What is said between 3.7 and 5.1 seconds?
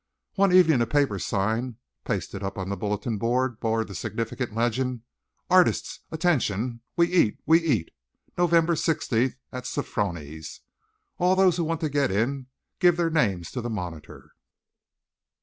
the significant legend: